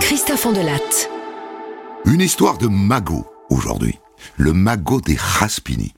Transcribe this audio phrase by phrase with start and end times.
[0.00, 1.10] Christophe Ondelatte.
[2.06, 3.98] Une histoire de magot aujourd'hui.
[4.38, 5.92] Le magot des Raspini.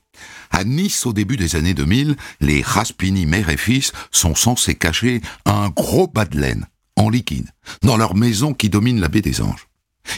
[0.51, 5.21] À Nice, au début des années 2000, les Raspini mère et fils sont censés cacher
[5.45, 6.65] un gros bas de laine,
[6.97, 7.49] en liquide,
[7.81, 9.69] dans leur maison qui domine la baie des Anges.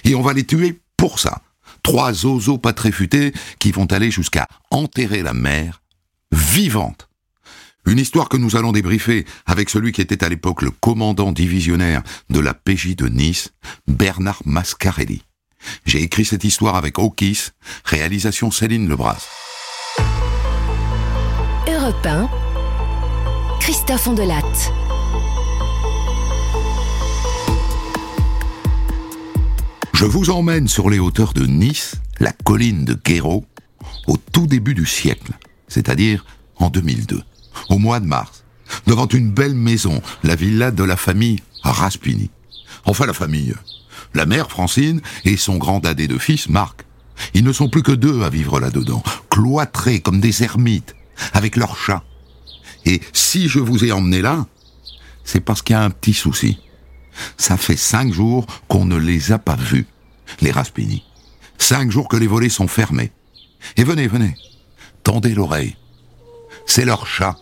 [0.03, 1.43] Et on va les tuer pour ça.
[1.83, 5.83] Trois oiseaux pas très futés qui vont aller jusqu'à enterrer la mère
[6.31, 7.08] vivante
[7.85, 12.03] une histoire que nous allons débriefer avec celui qui était à l'époque le commandant divisionnaire
[12.29, 13.51] de la PJ de Nice,
[13.87, 15.23] Bernard Mascarelli.
[15.85, 17.49] J'ai écrit cette histoire avec Okis,
[17.85, 19.27] réalisation Céline Lebras.
[21.67, 22.29] Europe 1,
[23.59, 24.71] Christophe Ondelatte.
[29.93, 33.45] Je vous emmène sur les hauteurs de Nice, la colline de Guéraud,
[34.07, 35.33] au tout début du siècle,
[35.67, 37.21] c'est-à-dire en 2002
[37.69, 38.43] au mois de mars,
[38.87, 42.29] devant une belle maison, la villa de la famille Raspini.
[42.85, 43.53] Enfin la famille.
[44.13, 46.85] La mère Francine et son grand dadé de fils Marc.
[47.33, 50.95] Ils ne sont plus que deux à vivre là-dedans, cloîtrés comme des ermites,
[51.33, 52.03] avec leurs chats.
[52.85, 54.45] Et si je vous ai emmené là,
[55.25, 56.59] c'est parce qu'il y a un petit souci.
[57.37, 59.85] Ça fait cinq jours qu'on ne les a pas vus,
[60.41, 61.03] les Raspini.
[61.57, 63.11] Cinq jours que les volets sont fermés.
[63.75, 64.35] Et venez, venez,
[65.03, 65.75] tendez l'oreille.
[66.65, 67.35] C'est leur chat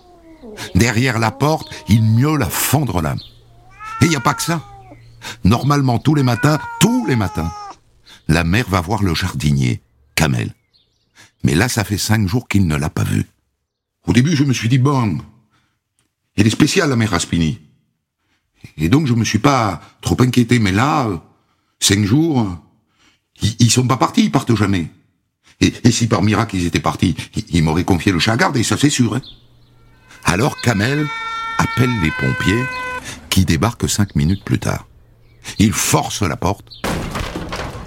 [0.75, 3.19] Derrière la porte, il miaule à fendre l'âme.
[4.01, 4.63] Et il n'y a pas que ça.
[5.43, 7.51] Normalement, tous les matins, tous les matins,
[8.27, 9.81] la mère va voir le jardinier,
[10.15, 10.53] Kamel.
[11.43, 13.25] Mais là, ça fait cinq jours qu'il ne l'a pas vu.
[14.05, 15.17] Au début, je me suis dit, bon,
[16.35, 17.59] elle est spéciale, la mère Raspini.
[18.77, 20.59] Et donc, je me suis pas trop inquiété.
[20.59, 21.09] Mais là,
[21.79, 22.47] cinq jours,
[23.41, 24.89] ils, ils sont pas partis, ils partent jamais.
[25.59, 27.15] Et, si par miracle ils étaient partis,
[27.49, 29.15] ils, m'auraient confié le chat à garde, et ça c'est sûr.
[29.15, 29.21] Hein.
[30.27, 31.07] Alors Kamel
[31.57, 32.65] appelle les pompiers
[33.29, 34.85] qui débarquent cinq minutes plus tard.
[35.57, 36.67] Il force la porte.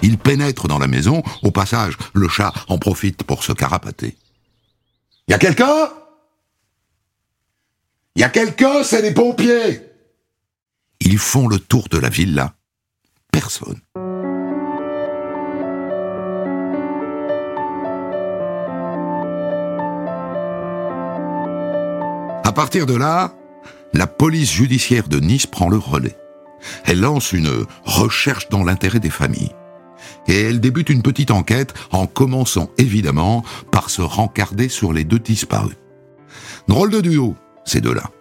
[0.01, 1.21] Il pénètre dans la maison.
[1.43, 4.17] Au passage, le chat en profite pour se carapater.
[5.27, 5.91] Y a quelqu'un?
[8.15, 9.81] Y a quelqu'un, c'est les pompiers
[10.99, 12.55] Ils font le tour de la villa.
[13.31, 13.79] Personne.
[22.51, 23.33] À partir de là,
[23.93, 26.17] la police judiciaire de Nice prend le relais.
[26.83, 29.53] Elle lance une recherche dans l'intérêt des familles.
[30.27, 35.17] Et elle débute une petite enquête en commençant évidemment par se rencarder sur les deux
[35.17, 35.77] disparus.
[36.67, 38.11] Drôle de duo, ces deux-là.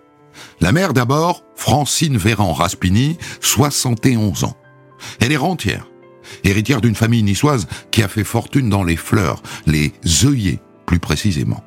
[0.60, 4.56] La mère d'abord, Francine Véran Raspini, 71 ans.
[5.18, 5.88] Elle est rentière,
[6.44, 9.92] héritière d'une famille niçoise qui a fait fortune dans les fleurs, les
[10.24, 11.64] œillets plus précisément.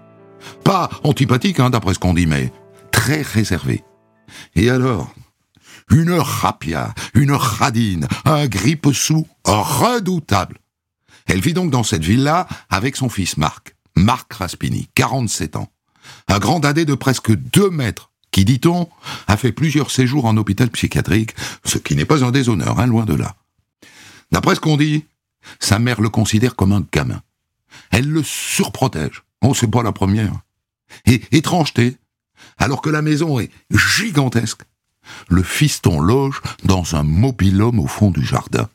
[0.64, 2.52] Pas antipathique, hein, d'après ce qu'on dit, mais
[2.92, 3.84] très réservé.
[4.56, 5.14] Et alors
[5.90, 10.59] Une rapia, une radine, un grippe-sous redoutable.
[11.26, 15.72] Elle vit donc dans cette ville-là avec son fils Marc, Marc Raspini, 47 ans.
[16.28, 18.90] Un grand dadé de presque 2 mètres, qui, dit-on,
[19.28, 23.06] a fait plusieurs séjours en hôpital psychiatrique, ce qui n'est pas un déshonneur, hein, loin
[23.06, 23.36] de là.
[24.31, 25.06] D'après ce qu'on dit,
[25.60, 27.22] sa mère le considère comme un gamin.
[27.92, 29.24] Elle le surprotège.
[29.44, 30.34] Oh, c'est pas la première.
[31.06, 31.98] Et étrangeté,
[32.58, 34.62] alors que la maison est gigantesque,
[35.28, 38.70] le fiston loge dans un mobilhome au fond du jardin.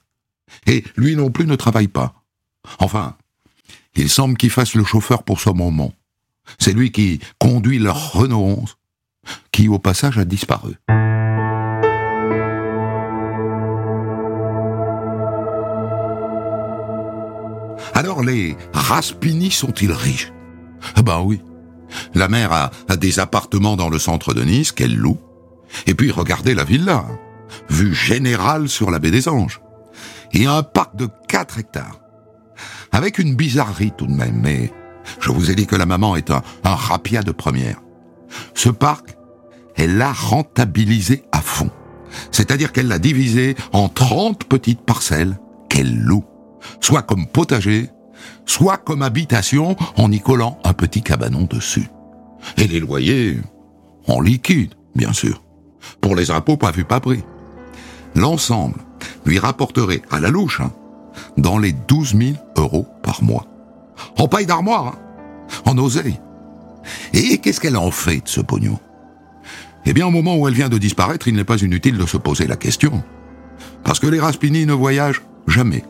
[0.66, 2.22] Et lui non plus ne travaille pas.
[2.78, 3.16] Enfin,
[3.94, 5.92] il semble qu'il fasse le chauffeur pour ce moment.
[6.58, 8.76] C'est lui qui conduit leur Renault 11,
[9.52, 10.74] qui au passage a disparu.
[17.94, 20.32] Alors les Raspini sont-ils riches?
[20.96, 21.40] Ah ben oui.
[22.14, 25.18] La mère a, des appartements dans le centre de Nice qu'elle loue.
[25.86, 27.06] Et puis regardez la villa,
[27.70, 29.60] vue générale sur la baie des Anges.
[30.32, 32.00] Et un parc de 4 hectares.
[32.92, 34.72] Avec une bizarrerie tout de même, mais
[35.20, 37.80] je vous ai dit que la maman est un, un rapia de première.
[38.54, 39.16] Ce parc,
[39.76, 41.70] elle l'a rentabilisé à fond.
[42.30, 45.38] C'est-à-dire qu'elle l'a divisé en 30 petites parcelles
[45.68, 46.24] qu'elle loue,
[46.80, 47.90] soit comme potager,
[48.46, 51.88] soit comme habitation en y collant un petit cabanon dessus.
[52.56, 53.38] Et les loyers
[54.06, 55.42] en liquide, bien sûr.
[56.00, 57.22] Pour les impôts pas vus pas pris.
[58.14, 58.80] L'ensemble
[59.24, 60.72] lui rapporterait à la louche hein,
[61.36, 63.46] dans les 12 000 euros par mois.
[64.16, 64.98] En paille d'armoire, hein,
[65.64, 66.18] en oseille.
[67.12, 68.78] Et qu'est-ce qu'elle en fait de ce pognon?
[69.84, 72.16] Eh bien, au moment où elle vient de disparaître, il n'est pas inutile de se
[72.16, 73.02] poser la question.
[73.84, 75.84] Parce que les Raspini ne voyagent jamais.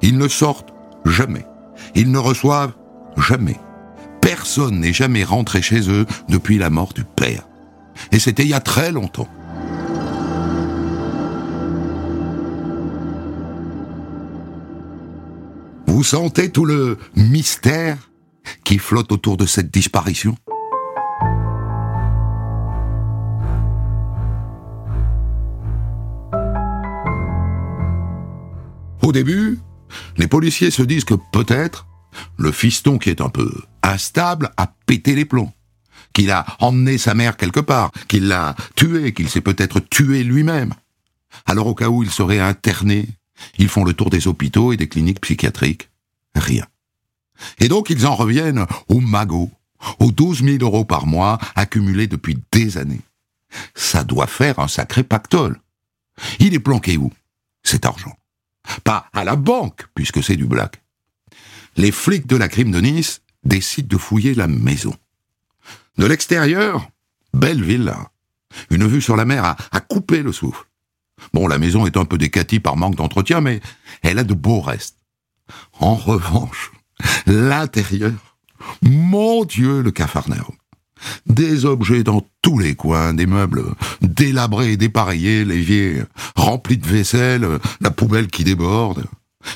[0.00, 0.72] Ils ne sortent
[1.04, 1.44] jamais
[1.94, 2.74] ils ne reçoivent
[3.16, 3.58] jamais.
[4.20, 7.48] Personne n'est jamais rentré chez eux depuis la mort du père.
[8.10, 9.28] Et c'était il y a très longtemps.
[15.86, 18.10] Vous sentez tout le mystère
[18.64, 20.36] qui flotte autour de cette disparition?
[29.02, 29.58] Au début,
[30.16, 31.86] les policiers se disent que peut-être
[32.36, 33.50] le fiston qui est un peu
[33.82, 35.52] instable a pété les plombs,
[36.12, 40.74] qu'il a emmené sa mère quelque part, qu'il l'a tué, qu'il s'est peut-être tué lui-même.
[41.46, 43.08] Alors au cas où il serait interné,
[43.58, 45.88] ils font le tour des hôpitaux et des cliniques psychiatriques.
[46.34, 46.66] Rien.
[47.58, 49.50] Et donc ils en reviennent au magot,
[49.98, 53.00] aux 12 000 euros par mois accumulés depuis des années.
[53.74, 55.60] Ça doit faire un sacré pactole.
[56.38, 57.10] Il est planqué où,
[57.62, 58.16] cet argent?
[58.84, 60.82] Pas à la banque, puisque c'est du black.
[61.76, 64.94] Les flics de la crime de Nice décident de fouiller la maison.
[65.98, 66.88] De l'extérieur,
[67.34, 68.10] belle villa.
[68.70, 70.66] Une vue sur la mer a, coupé le souffle.
[71.32, 73.60] Bon, la maison est un peu décatie par manque d'entretien, mais
[74.02, 74.98] elle a de beaux restes.
[75.78, 76.72] En revanche,
[77.26, 78.38] l'intérieur,
[78.82, 80.56] mon Dieu, le cafarnaum.
[81.26, 83.64] Des objets dans tous les coins, des meubles
[84.00, 86.02] délabrés dépareillés, l'évier
[86.36, 87.46] rempli de vaisselle,
[87.80, 89.04] la poubelle qui déborde.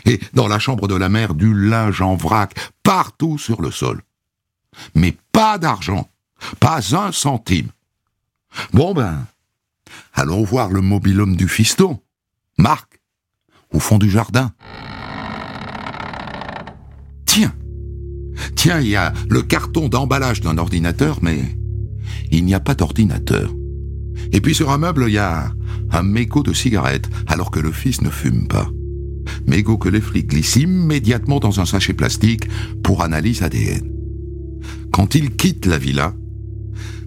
[0.04, 4.02] Et dans la chambre de la mère, du linge en vrac, partout sur le sol.
[4.94, 6.08] Mais pas d'argent,
[6.60, 7.68] pas un centime.
[8.72, 9.26] Bon ben,
[10.14, 12.00] allons voir le mobilhome du fiston,
[12.58, 13.00] Marc,
[13.72, 14.52] au fond du jardin.
[17.26, 17.54] Tiens,
[18.54, 21.38] tiens, il y a le carton d'emballage d'un ordinateur, mais
[22.30, 23.54] il n'y a pas d'ordinateur.
[24.32, 25.52] Et puis sur un meuble, il y a
[25.92, 28.68] un mégot de cigarette, alors que le fils ne fume pas.
[29.46, 32.48] Mégot que les flics glissent immédiatement dans un sachet plastique
[32.82, 33.90] pour analyse ADN.
[34.92, 36.14] Quand ils quittent la villa,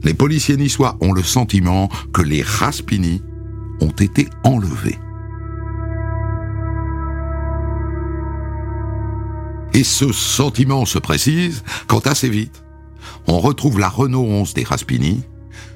[0.03, 3.21] les policiers niçois ont le sentiment que les Raspini
[3.81, 4.97] ont été enlevés.
[9.74, 12.63] Et ce sentiment se précise quand assez vite,
[13.27, 15.24] on retrouve la Renault 11 des Raspini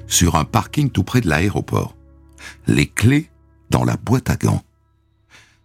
[0.06, 1.96] sur un parking tout près de l'aéroport.
[2.66, 3.30] Les clés
[3.70, 4.62] dans la boîte à gants.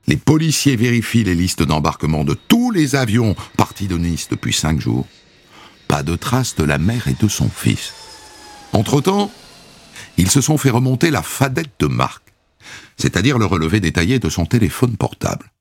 [0.08, 4.80] Les policiers vérifient les listes d'embarquement de tous les avions partis de Nice depuis cinq
[4.80, 5.08] jours.
[5.88, 7.94] Pas de traces de la mère et de son fils.
[8.74, 9.31] Entre-temps,
[10.18, 12.24] ils se sont fait remonter la fadette de Marc,
[12.98, 15.52] c'est-à-dire le relevé détaillé de son téléphone portable.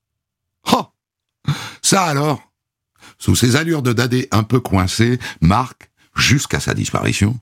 [0.72, 0.86] Oh
[1.82, 2.47] Ça alors?
[3.18, 7.38] Sous ses allures de dadé un peu coincé, Marc, jusqu'à sa disparition,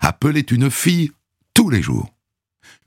[0.00, 1.12] appelait une fille
[1.54, 2.14] tous les jours.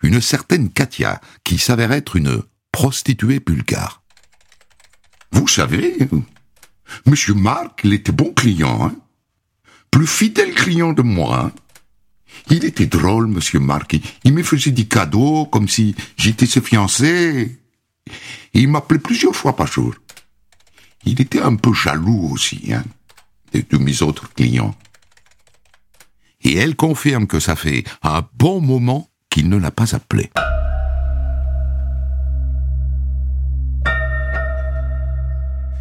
[0.03, 2.41] Une certaine Katia, qui s'avère être une
[2.71, 4.01] prostituée bulgare.
[5.31, 5.97] Vous savez,
[7.05, 8.95] Monsieur Marc, il était bon client, hein
[9.89, 11.45] plus fidèle client de moi.
[11.45, 11.51] Hein
[12.49, 13.97] il était drôle, monsieur Marc.
[14.23, 17.59] Il me faisait des cadeaux comme si j'étais ses fiancé.
[18.53, 19.93] Il m'appelait plusieurs fois par jour.
[21.05, 22.83] Il était un peu jaloux aussi, hein,
[23.53, 24.75] de, mes autres clients.
[26.43, 30.29] Et elle confirme que ça fait un bon moment qu'il ne l'a pas appelé.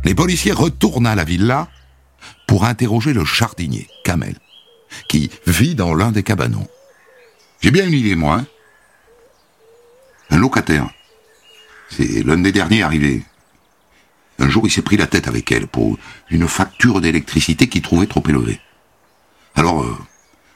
[0.05, 1.69] Les policiers retournent à la villa
[2.47, 4.35] pour interroger le jardinier, Kamel
[5.09, 6.67] qui vit dans l'un des cabanons.
[7.61, 8.37] J'ai bien une idée, moi.
[8.37, 8.47] Hein.
[10.31, 10.89] un locataire.
[11.91, 13.23] C'est l'un des derniers arrivés.
[14.41, 15.99] Un jour, il s'est pris la tête avec elle pour
[16.31, 18.59] une facture d'électricité qu'il trouvait trop élevée.
[19.55, 19.97] Alors, euh,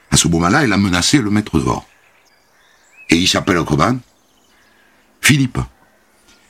[0.09, 1.87] à ce moment-là, elle a menacé le maître dehors.
[3.09, 3.97] Et il s'appelle comment
[5.21, 5.59] Philippe.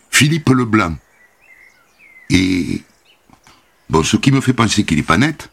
[0.10, 0.96] Philippe Leblanc.
[2.30, 2.82] Et
[3.89, 5.50] bon, ce qui me fait penser qu'il est pas net,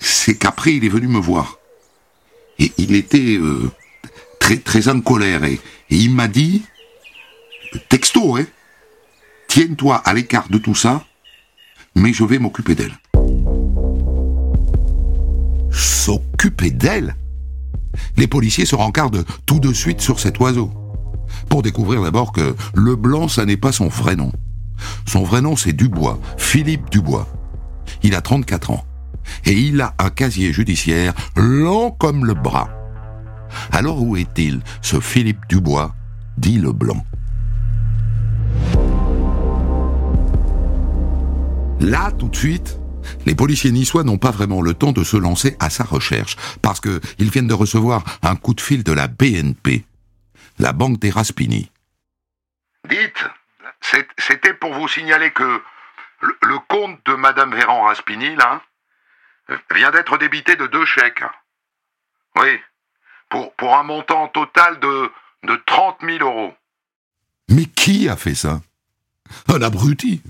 [0.00, 1.58] c'est qu'après il est venu me voir.
[2.58, 3.70] Et il était euh,
[4.40, 6.64] très très en colère et, il m'a dit,
[7.88, 8.46] texto, hein,
[9.56, 11.02] tiens-toi à l'écart de tout ça,
[11.94, 12.92] mais je vais m'occuper d'elle.
[15.70, 17.16] S'occuper d'elle?
[18.18, 20.70] Les policiers se rencardent tout de suite sur cet oiseau.
[21.48, 24.30] Pour découvrir d'abord que le blanc, ça n'est pas son vrai nom.
[25.06, 27.26] Son vrai nom, c'est Dubois, Philippe Dubois.
[28.02, 28.84] Il a 34 ans
[29.46, 32.68] et il a un casier judiciaire long comme le bras.
[33.72, 35.94] Alors où est-il, ce Philippe Dubois,
[36.36, 37.06] dit Leblanc
[41.80, 42.78] Là, tout de suite,
[43.26, 46.80] les policiers niçois n'ont pas vraiment le temps de se lancer à sa recherche, parce
[46.80, 49.84] qu'ils viennent de recevoir un coup de fil de la BNP,
[50.58, 51.70] la banque des Raspini.
[52.88, 53.24] Dites,
[54.18, 55.62] c'était pour vous signaler que
[56.40, 58.62] le, compte de Madame Véran Raspini, là,
[59.74, 61.24] vient d'être débité de deux chèques.
[62.40, 62.58] Oui,
[63.28, 65.10] pour, pour un montant total de,
[65.44, 66.54] de 30 000 euros.
[67.50, 68.60] Mais qui a fait ça?
[69.48, 70.22] Un abruti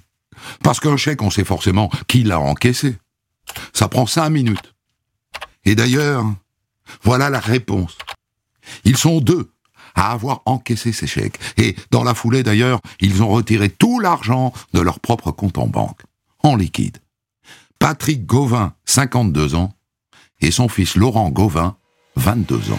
[0.62, 2.96] Parce qu'un chèque, on sait forcément qui l'a encaissé.
[3.72, 4.74] Ça prend cinq minutes.
[5.64, 6.24] Et d'ailleurs,
[7.02, 7.96] voilà la réponse.
[8.84, 9.50] Ils sont deux
[9.94, 11.38] à avoir encaissé ces chèques.
[11.56, 15.66] Et dans la foulée d'ailleurs, ils ont retiré tout l'argent de leur propre compte en
[15.66, 16.02] banque,
[16.42, 16.98] en liquide.
[17.78, 19.72] Patrick Gauvin, 52 ans,
[20.40, 21.76] et son fils Laurent Gauvin,
[22.16, 22.78] 22 ans.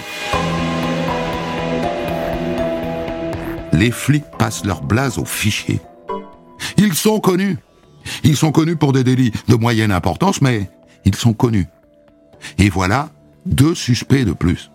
[3.73, 5.81] Les flics passent leur blase au fichier.
[6.77, 7.57] Ils sont connus.
[8.23, 10.69] Ils sont connus pour des délits de moyenne importance, mais
[11.05, 11.67] ils sont connus.
[12.57, 13.09] Et voilà
[13.45, 14.71] deux suspects de plus.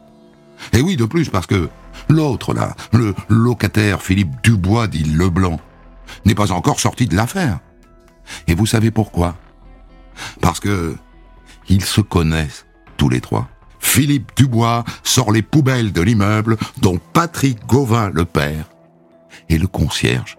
[0.72, 1.68] Et oui, de plus, parce que
[2.08, 5.60] l'autre, là, le locataire Philippe Dubois dit Leblanc,
[6.24, 7.58] n'est pas encore sorti de l'affaire.
[8.46, 9.36] Et vous savez pourquoi?
[10.40, 10.96] Parce que
[11.68, 12.66] ils se connaissent,
[12.96, 13.48] tous les trois.
[13.78, 18.66] Philippe Dubois sort les poubelles de l'immeuble dont Patrick Gauvin, le père,
[19.48, 20.38] et le concierge.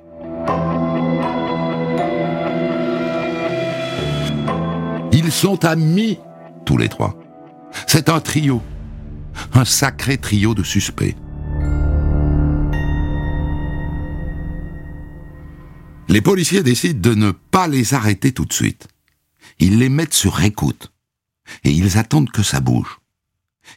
[5.33, 6.19] Sont amis,
[6.65, 7.19] tous les trois.
[7.87, 8.61] C'est un trio.
[9.53, 11.15] Un sacré trio de suspects.
[16.07, 18.87] Les policiers décident de ne pas les arrêter tout de suite.
[19.59, 20.93] Ils les mettent sur écoute.
[21.63, 22.99] Et ils attendent que ça bouge.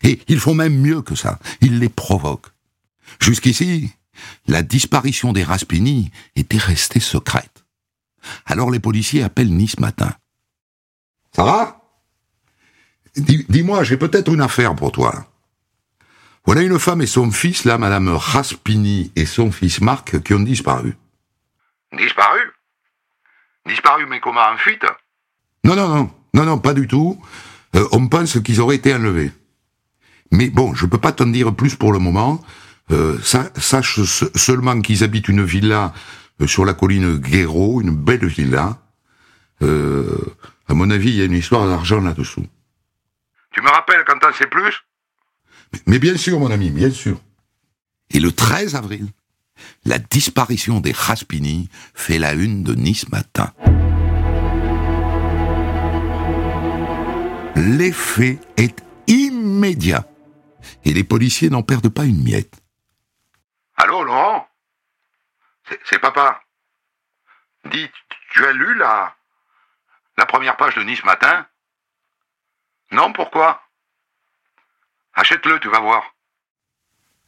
[0.02, 1.38] Et ils font même mieux que ça.
[1.62, 2.52] Ils les provoquent.
[3.18, 3.90] Jusqu'ici,
[4.46, 7.64] la disparition des Raspini était restée secrète.
[8.44, 10.12] Alors les policiers appellent Nice matin.
[11.36, 11.82] Ça va?
[13.14, 15.26] Dis-moi, j'ai peut-être une affaire pour toi.
[16.46, 20.40] Voilà une femme et son fils, là, Madame Raspini et son fils Marc, qui ont
[20.40, 20.96] disparu.
[21.92, 22.40] Disparu?
[23.66, 24.86] Disparu, mais comment en fuite?
[25.62, 27.20] Non, non, non, non, non, pas du tout.
[27.74, 29.30] Euh, on pense qu'ils auraient été enlevés.
[30.30, 32.42] Mais bon, je peux pas t'en dire plus pour le moment.
[32.92, 34.00] Euh, sache
[34.34, 35.92] seulement qu'ils habitent une villa
[36.40, 38.78] euh, sur la colline Guéraud, une belle villa.
[39.60, 40.16] Euh,
[40.68, 42.46] à mon avis, il y a une histoire d'argent là-dessous.
[43.52, 44.84] Tu me rappelles quand t'en sais plus?
[45.86, 47.20] Mais, bien sûr, mon ami, bien sûr.
[48.10, 49.08] Et le 13 avril,
[49.84, 53.52] la disparition des Raspini fait la une de Nice Matin.
[57.56, 60.06] L'effet est immédiat.
[60.84, 62.60] Et les policiers n'en perdent pas une miette.
[63.76, 64.46] Allô, Laurent?
[65.84, 66.42] C'est papa.
[67.70, 67.88] Dis,
[68.32, 69.15] tu as lu la,
[70.18, 71.46] la première page de Nice Matin
[72.92, 73.62] Non, pourquoi?
[75.14, 76.14] Achète-le, tu vas voir.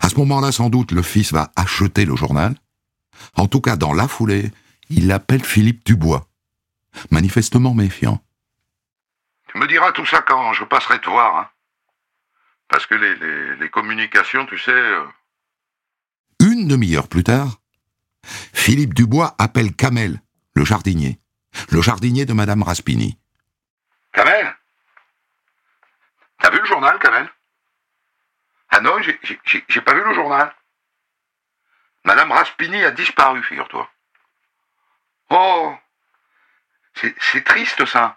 [0.01, 2.55] À ce moment-là, sans doute, le fils va acheter le journal.
[3.37, 4.51] En tout cas, dans la foulée,
[4.91, 6.29] il appelle Philippe Dubois,
[7.11, 8.23] manifestement méfiant.
[9.49, 11.37] Tu me diras tout ça quand je passerai te voir.
[11.37, 11.49] Hein.
[12.69, 14.71] Parce que les, les, communications, tu sais...
[14.71, 15.05] Euh,
[16.41, 17.61] une demi-heure plus tard,
[18.23, 20.21] Philippe Dubois appelle Kamel,
[20.55, 21.19] le jardinier.
[21.71, 23.19] Le jardinier de Madame Raspini.
[24.13, 24.57] Kamel?
[26.39, 27.29] T'as vu le journal, Kamel?
[28.71, 30.55] Ah non, j'ai pas vu le journal.
[32.05, 33.91] Madame Raspini a disparu, figure-toi.
[35.31, 35.75] Oh
[36.95, 38.17] C'est triste, ça.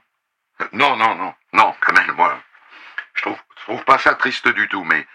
[0.74, 2.42] Non, non, non, non, Kamel, moi,
[3.16, 5.08] je trouve, trouve pas ça triste du tout, mais...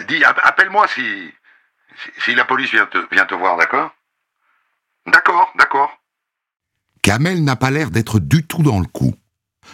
[0.00, 1.34] Dis, appelle-moi si,
[2.18, 3.94] si la police vient te voir, d'accord?
[5.06, 6.01] D'accord, d'accord.
[7.02, 9.12] Kamel n'a pas l'air d'être du tout dans le coup,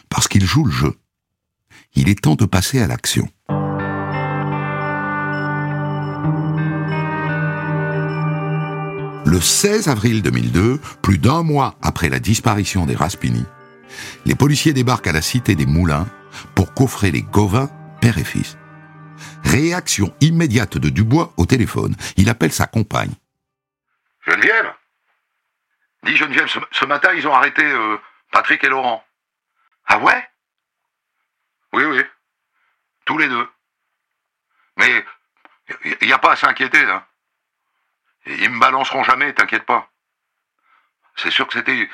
[0.08, 0.94] parce qu'il joue le jeu.
[1.94, 3.28] Il est temps de passer à l'action.
[9.26, 13.44] Le 16 avril 2002, plus d'un mois après la disparition des Raspini,
[14.24, 16.08] les policiers débarquent à la cité des Moulins
[16.54, 17.68] pour coffrer les Gauvin,
[18.00, 18.56] père et fils.
[19.44, 21.94] Réaction immédiate de Dubois au téléphone.
[22.16, 23.12] Il appelle sa compagne.
[24.26, 24.77] Geneviève?
[26.04, 27.98] Dis Geneviève, ce, matin ils ont arrêté euh,
[28.30, 29.04] Patrick et Laurent.
[29.86, 30.28] Ah ouais?
[31.72, 32.02] Oui, oui.
[33.04, 33.48] Tous les deux.
[34.76, 35.04] Mais
[35.84, 36.82] il n'y a pas à s'inquiéter.
[36.82, 37.04] Hein.
[38.26, 39.90] Ils me balanceront jamais, t'inquiète pas.
[41.16, 41.88] C'est sûr que c'était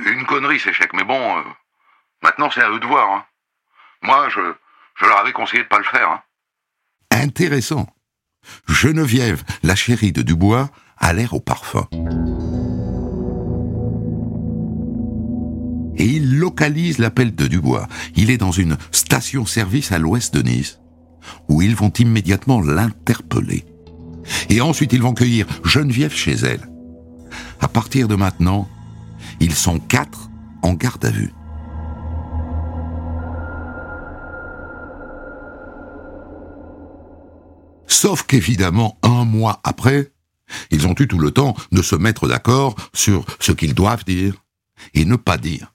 [0.00, 1.42] une connerie, ces chèques, mais bon, euh,
[2.22, 3.10] maintenant c'est à eux de voir.
[3.10, 3.26] Hein.
[4.02, 4.40] Moi, je,
[5.06, 6.10] leur avais conseillé de pas le faire.
[6.10, 6.22] Hein.
[7.10, 7.86] Intéressant.
[8.68, 10.68] Geneviève, la chérie de Dubois,
[10.98, 11.88] a l'air au parfum.
[15.96, 17.88] Et il localise l'appel de Dubois.
[18.16, 20.80] Il est dans une station-service à l'ouest de Nice,
[21.48, 23.64] où ils vont immédiatement l'interpeller.
[24.48, 26.68] Et ensuite, ils vont cueillir Geneviève chez elle.
[27.60, 28.68] À partir de maintenant,
[29.40, 30.30] ils sont quatre
[30.62, 31.32] en garde à vue.
[37.86, 40.12] Sauf qu'évidemment, un mois après,
[40.70, 44.44] ils ont eu tout le temps de se mettre d'accord sur ce qu'ils doivent dire
[44.92, 45.73] et ne pas dire.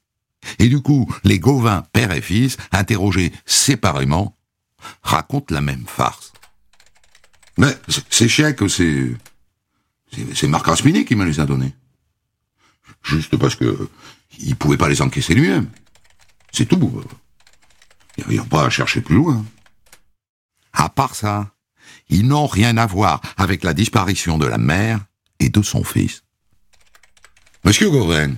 [0.58, 4.38] Et du coup, les Gauvin, père et fils, interrogés séparément,
[5.04, 6.34] racontent la même farce.
[7.58, 7.78] Mais
[8.10, 9.16] ces chèques, c'est...
[10.34, 11.74] C'est Marc Raspini qui me les a donnés.
[13.04, 13.90] Juste parce que
[14.40, 15.70] il pouvait pas les encaisser lui-même.
[16.52, 17.04] C'est tout.
[18.18, 19.46] Il n'y a pas à chercher plus loin.
[20.74, 21.52] À part ça,
[22.10, 25.06] ils n'ont rien à voir avec la disparition de la mère
[25.40, 26.24] et de son fils.
[27.64, 28.36] Monsieur Gauvin,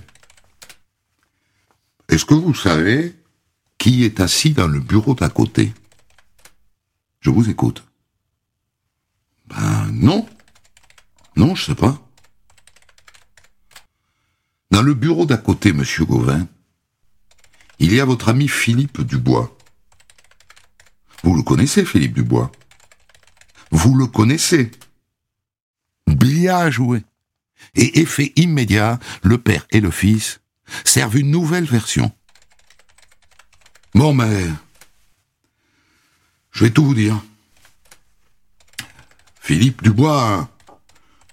[2.12, 3.16] est-ce que vous savez
[3.78, 5.72] qui est assis dans le bureau d'à côté?
[7.20, 7.84] Je vous écoute.
[9.46, 10.28] Ben non.
[11.36, 12.06] Non, je sais pas.
[14.70, 16.46] Dans le bureau d'à côté, monsieur Gauvin,
[17.78, 19.56] il y a votre ami Philippe Dubois.
[21.22, 22.52] Vous le connaissez, Philippe Dubois?
[23.70, 24.70] Vous le connaissez?
[26.06, 27.04] Bien joué.
[27.74, 30.41] Et effet immédiat, le père et le fils
[30.84, 32.12] servent une nouvelle version.
[33.94, 34.46] Bon, mais...
[36.52, 37.20] Je vais tout vous dire.
[39.40, 40.48] Philippe Dubois,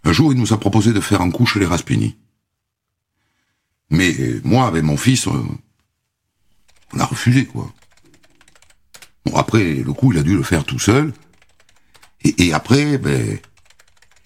[0.04, 2.18] un jour, il nous a proposé de faire un coup chez les Raspini.
[3.90, 5.44] Mais moi, avec mon fils, euh,
[6.94, 7.72] on a refusé, quoi.
[9.26, 11.14] Bon, après, le coup, il a dû le faire tout seul.
[12.22, 13.40] Et, après, ben,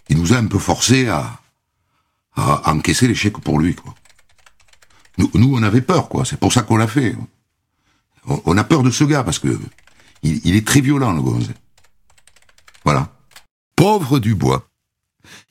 [0.09, 1.41] il nous a un peu forcé à,
[2.35, 3.93] à, encaisser les chèques pour lui, quoi.
[5.17, 6.25] Nous, nous on avait peur, quoi.
[6.25, 7.15] C'est pour ça qu'on l'a fait.
[8.25, 9.59] On, a peur de ce gars, parce que
[10.23, 11.51] il, est très violent, le gonze.
[12.85, 13.13] Voilà.
[13.75, 14.69] Pauvre Dubois.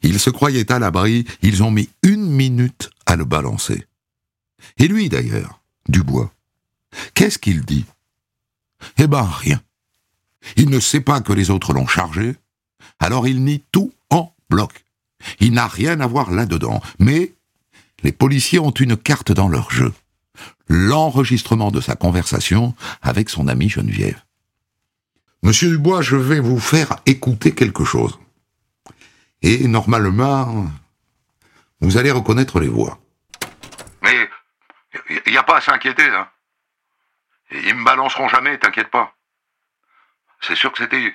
[0.03, 3.87] Il se croyait à l'abri, ils ont mis une minute à le balancer.
[4.79, 6.33] Et lui, d'ailleurs, Dubois,
[7.15, 7.85] qu'est-ce qu'il dit?
[8.99, 9.61] Eh ben, rien.
[10.57, 12.37] Il ne sait pas que les autres l'ont chargé,
[12.99, 14.85] alors il nie tout en bloc.
[15.41, 17.35] Il n'a rien à voir là-dedans, mais
[18.03, 19.93] les policiers ont une carte dans leur jeu.
[20.69, 24.23] L'enregistrement de sa conversation avec son amie Geneviève.
[25.43, 28.19] Monsieur Dubois, je vais vous faire écouter quelque chose.
[29.43, 30.67] Et normalement,
[31.81, 32.99] vous allez reconnaître les voix.
[34.03, 34.29] Mais
[35.27, 36.31] il n'y a pas à s'inquiéter, là.
[37.51, 39.15] Ils me balanceront jamais, t'inquiète pas.
[40.41, 41.13] C'est sûr que c'était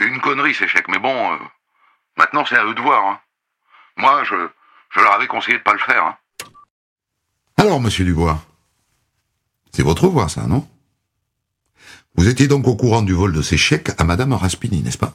[0.00, 1.38] une connerie, ces chèques, mais bon, euh,
[2.16, 3.04] maintenant c'est à eux de voir.
[3.06, 3.20] Hein.
[3.96, 4.48] Moi, je,
[4.90, 6.04] je leur avais conseillé de pas le faire.
[6.04, 6.16] Hein.
[7.56, 8.42] Alors, monsieur Dubois,
[9.72, 10.66] c'est votre voix, ça, non?
[12.14, 15.14] Vous étiez donc au courant du vol de ces chèques à madame Raspini, n'est-ce pas?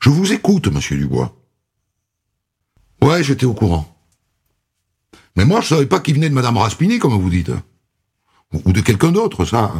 [0.00, 1.34] Je vous écoute, monsieur Dubois.
[3.02, 3.92] Ouais, j'étais au courant.
[5.36, 7.50] Mais moi, je savais pas qu'il venait de madame Raspini, comme vous dites.
[8.52, 9.72] Ou de quelqu'un d'autre, ça.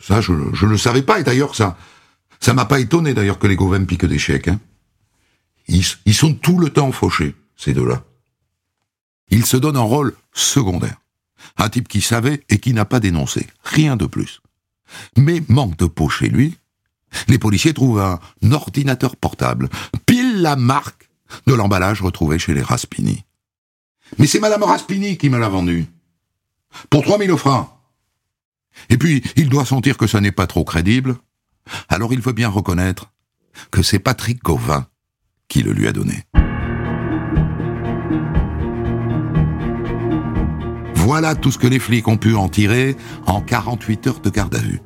[0.00, 1.76] Ça, je, je le savais pas, et d'ailleurs, ça,
[2.40, 4.60] ça m'a pas étonné, d'ailleurs, que les Gauvin piquent des chèques, hein.
[5.68, 8.04] Ils, sont tout le temps fauchés, ces deux-là.
[9.30, 10.96] Ils se donnent un rôle secondaire.
[11.58, 13.46] Un type qui savait et qui n'a pas dénoncé.
[13.62, 14.40] Rien de plus.
[15.16, 16.56] Mais manque de peau chez lui,
[17.28, 18.20] les policiers trouvent un
[18.52, 19.68] ordinateur portable,
[20.06, 21.08] pile la marque
[21.46, 23.24] de l'emballage retrouvé chez les Raspini.
[24.18, 25.86] Mais c'est Madame Raspini qui me l'a vendu.
[26.90, 27.68] Pour 3000 francs.
[28.90, 31.16] Et puis, il doit sentir que ça n'est pas trop crédible.
[31.88, 33.12] Alors il veut bien reconnaître
[33.70, 34.86] que c'est Patrick Gauvin
[35.48, 36.24] qui le lui a donné.
[40.94, 44.56] Voilà tout ce que les flics ont pu en tirer en 48 heures de garde
[44.56, 44.80] à vue.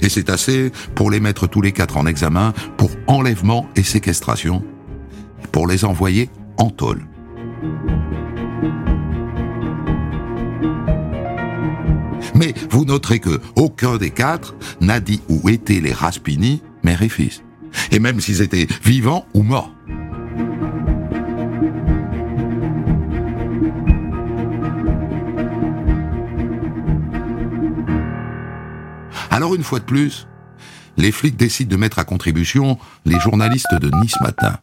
[0.00, 4.62] Et c'est assez pour les mettre tous les quatre en examen pour enlèvement et séquestration,
[5.50, 7.04] pour les envoyer en tôle.
[12.34, 17.08] Mais vous noterez que aucun des quatre n'a dit où étaient les Raspini, mère et
[17.08, 17.42] fils.
[17.90, 19.72] Et même s'ils étaient vivants ou morts.
[29.30, 30.26] Alors une fois de plus,
[30.96, 34.58] les flics décident de mettre à contribution les journalistes de Nice Matin.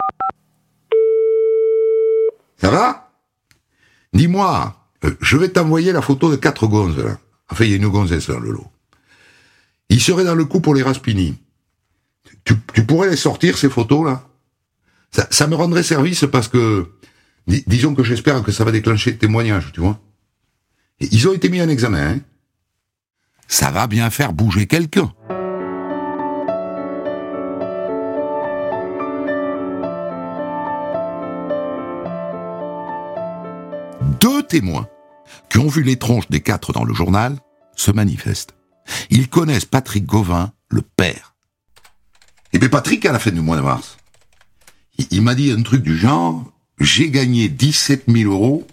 [2.58, 3.12] Ça va?
[4.14, 7.04] Dis-moi, euh, je vais t'envoyer la photo de quatre gonzes.
[7.50, 8.68] Enfin, il y a une gonzesse dans le lot.
[9.90, 11.38] Ils seraient dans le coup pour les Raspini.
[12.46, 12.56] Tu,
[12.86, 14.28] pourrais les sortir, ces photos-là
[15.30, 16.92] ça, me rendrait service parce que,
[17.48, 20.00] disons que j'espère que ça va déclencher le témoignage, tu vois.
[21.00, 22.20] ils ont été mis en examen, hein
[23.48, 25.14] ça va bien faire bouger quelqu'un.
[34.20, 34.88] Deux témoins
[35.50, 37.38] qui ont vu les tronches des quatre dans le journal
[37.76, 38.56] se manifestent.
[39.10, 41.35] Ils connaissent Patrick Gauvin, le père.
[42.56, 43.98] Et eh bien Patrick, à la fin du mois de mars,
[45.12, 46.42] il, m'a dit un truc du genre,
[46.80, 48.66] j'ai gagné 17 000 euros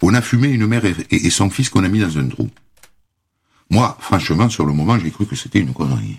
[0.00, 2.48] On a fumé une mère et, son fils qu'on a mis dans un trou.
[3.68, 6.16] Moi, franchement, sur le moment, j'ai cru que c'était une connerie.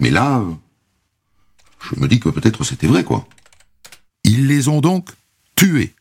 [0.00, 0.42] Mais là,
[1.88, 3.24] je me dis que peut-être c'était vrai, quoi.
[4.24, 5.10] Ils les ont donc
[5.54, 5.94] tués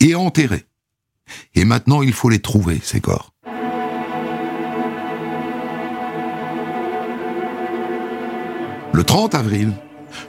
[0.00, 0.66] et enterrés.
[1.54, 3.32] Et maintenant, il faut les trouver, ces corps.
[8.98, 9.72] Le 30 avril,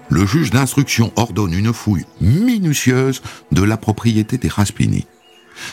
[0.09, 5.07] le juge d'instruction ordonne une fouille minutieuse de la propriété des Raspini,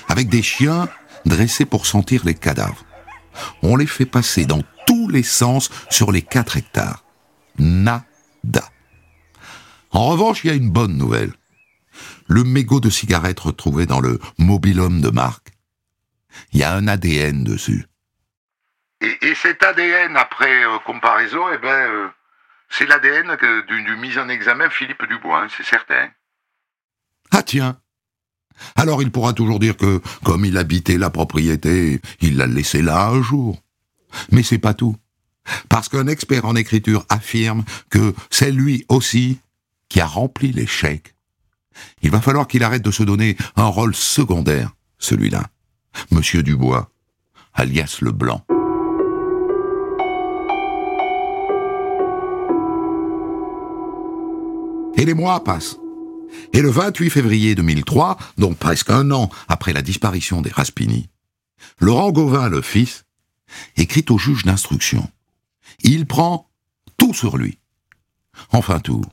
[0.09, 0.89] avec des chiens
[1.27, 2.87] dressés pour sentir les cadavres.
[3.63, 7.05] On les fait passer dans tous les sens sur les 4 hectares.
[7.59, 8.03] Nada.
[9.91, 11.35] En revanche, il y a une bonne nouvelle.
[12.29, 15.49] Le mégot de cigarette retrouvé dans le mobilhome de Marc.
[16.53, 17.85] Il y a un ADN dessus.
[19.03, 22.09] Et, cet ADN, après euh, comparaison, eh ben, euh,
[22.69, 23.37] c'est l'ADN
[23.69, 26.09] du, du mise en examen Philippe Dubois, hein, c'est certain.
[27.31, 27.79] Ah tiens
[28.77, 33.09] Alors il pourra toujours dire que, comme il habitait la propriété, il l'a laissé là
[33.09, 33.63] un jour.
[34.31, 34.97] Mais c'est pas tout.
[35.69, 39.39] Parce qu'un expert en écriture affirme que c'est lui aussi
[39.89, 41.15] qui a rempli les chèques.
[42.03, 45.45] Il va falloir qu'il arrête de se donner un rôle secondaire, celui-là.
[46.11, 46.91] Monsieur Dubois,
[47.55, 48.45] alias le Blanc.
[54.97, 55.77] Et les mois passent.
[56.53, 61.09] Et le 28 février 2003, donc presque un an après la disparition des Raspini,
[61.81, 63.05] Laurent Gauvin, le fils,
[63.77, 65.11] écrit au juge d'instruction.
[65.83, 66.51] Il prend
[66.97, 67.59] tout sur lui.
[68.53, 69.05] Enfin tout.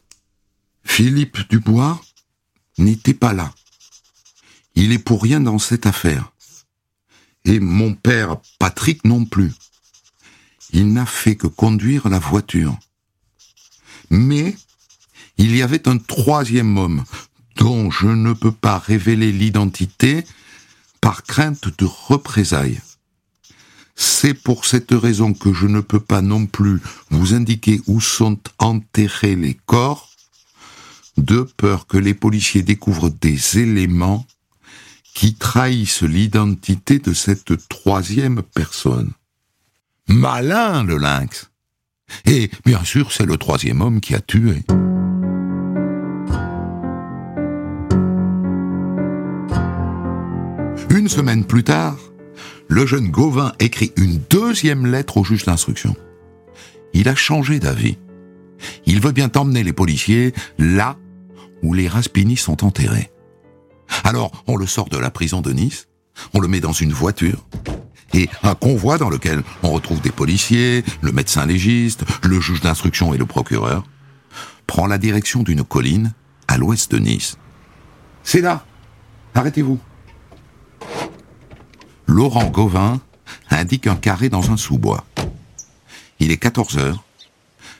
[0.83, 1.99] Philippe Dubois
[2.77, 3.53] n'était pas là.
[4.75, 6.31] Il est pour rien dans cette affaire.
[7.45, 9.51] Et mon père, Patrick, non plus.
[10.71, 12.77] Il n'a fait que conduire la voiture.
[14.09, 14.55] Mais
[15.37, 17.03] il y avait un troisième homme
[17.57, 20.23] dont je ne peux pas révéler l'identité
[21.01, 22.81] par crainte de représailles.
[23.95, 28.39] C'est pour cette raison que je ne peux pas non plus vous indiquer où sont
[28.57, 30.09] enterrés les corps,
[31.17, 34.25] de peur que les policiers découvrent des éléments
[35.13, 39.11] qui trahissent l'identité de cette troisième personne.
[40.07, 41.51] Malin, le lynx.
[42.25, 44.63] Et bien sûr, c'est le troisième homme qui a tué.
[50.93, 51.97] Une semaine plus tard,
[52.67, 55.95] le jeune Gauvin écrit une deuxième lettre au juge d'instruction.
[56.93, 57.97] Il a changé d'avis.
[58.86, 60.95] Il veut bien emmener les policiers là
[61.63, 63.12] où les Raspini sont enterrés.
[64.03, 65.88] Alors, on le sort de la prison de Nice,
[66.36, 67.43] on le met dans une voiture,
[68.13, 73.15] et un convoi dans lequel on retrouve des policiers, le médecin légiste, le juge d'instruction
[73.15, 73.84] et le procureur,
[74.67, 76.13] prend la direction d'une colline
[76.47, 77.39] à l'ouest de Nice.
[78.21, 78.63] C'est là.
[79.34, 79.79] Arrêtez-vous.
[82.07, 83.01] Laurent Gauvin
[83.49, 85.05] indique un carré dans un sous-bois.
[86.19, 87.03] Il est 14 heures.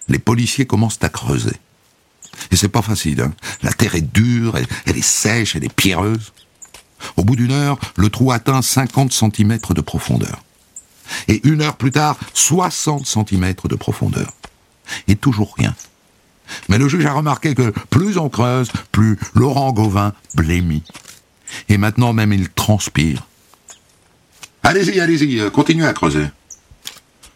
[0.08, 1.56] Les policiers commencent à creuser.
[2.52, 3.34] Et c'est pas facile, hein.
[3.62, 6.34] La terre est dure, elle, est sèche, elle est pierreuse.
[7.18, 10.44] Au bout d'une heure, le trou atteint 50 cm de profondeur.
[11.28, 14.32] Et une heure plus tard, 60 cm de profondeur.
[15.08, 15.76] Et toujours rien.
[16.70, 20.84] Mais le juge a remarqué que plus on creuse, plus Laurent Gauvin blêmit.
[21.70, 23.28] Et maintenant même il transpire.
[24.64, 26.26] Allez-y, allez-y, euh, continuez à creuser.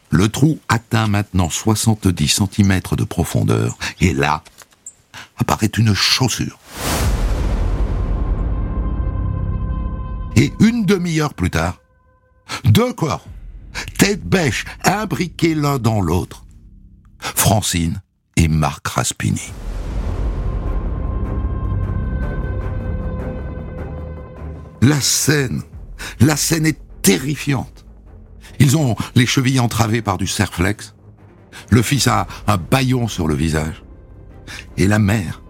[0.10, 4.44] Le trou atteint maintenant 70 cm de profondeur, et là
[5.38, 6.58] apparaît une chaussure.
[10.38, 11.82] Et une demi-heure plus tard,
[12.64, 13.26] deux corps,
[13.98, 16.46] tête bêche, imbriqués l'un dans l'autre.
[17.20, 18.02] Francine
[18.38, 19.52] et Marc Raspini.
[24.82, 25.64] La scène,
[26.20, 27.86] la scène est terrifiante.
[28.60, 30.94] Ils ont les chevilles entravées par du serflex.
[31.70, 33.82] Le fils a un baillon sur le visage.
[34.76, 35.42] Et la mère,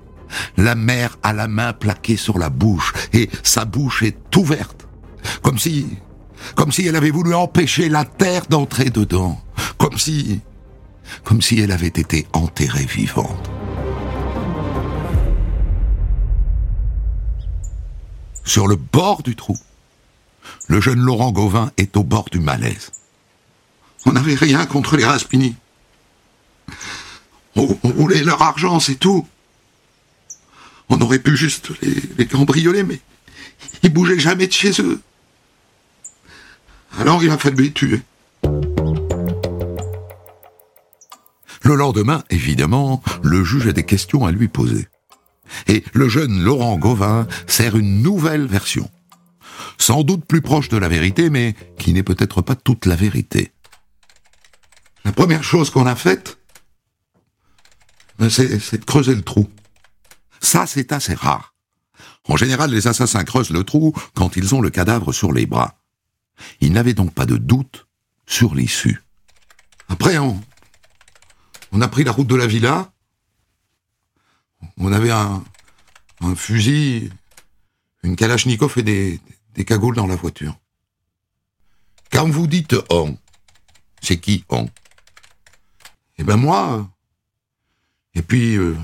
[0.56, 4.88] la mère a la main plaquée sur la bouche et sa bouche est ouverte.
[5.41, 5.88] Comme si,
[6.54, 9.41] comme si elle avait voulu empêcher la terre d'entrer dedans.
[9.80, 10.41] Comme si,
[11.24, 13.50] comme si elle avait été enterrée vivante.
[18.43, 19.58] Sur le bord du trou,
[20.68, 22.92] le jeune Laurent Gauvin est au bord du malaise.
[24.06, 25.56] On n'avait rien contre les Raspini.
[27.56, 29.28] On, voulait leur argent, c'est tout.
[30.90, 31.72] On aurait pu juste
[32.18, 33.00] les, cambrioler, mais
[33.84, 35.02] ils bougeaient jamais de chez eux.
[37.00, 38.02] Alors il a fallu les tuer.
[41.64, 44.88] Le lendemain, évidemment, le juge a des questions à lui poser.
[45.68, 48.90] Et le jeune Laurent Gauvin sert une nouvelle version
[49.78, 53.52] sans doute plus proche de la vérité, mais qui n'est peut-être pas toute la vérité.
[55.06, 56.40] La première chose qu'on a faite,
[58.20, 59.48] ben, c'est de creuser le trou.
[60.42, 61.54] Ça, c'est assez rare.
[62.28, 65.80] En général, les assassins creusent le trou quand ils ont le cadavre sur les bras.
[66.60, 67.88] Ils n'avaient donc pas de doute
[68.26, 69.02] sur l'issue.
[69.88, 70.42] Après, on,
[71.80, 72.92] a pris la route de la villa.
[74.78, 75.44] On avait un,
[76.22, 77.12] un fusil,
[78.04, 79.22] une kalachnikov et des,
[79.58, 80.58] des cagoules dans la voiture.
[82.12, 83.17] Quand vous dites on,
[84.02, 84.70] c'est qui on?
[86.17, 86.89] Eh ben moi,
[88.15, 88.78] et puis euh,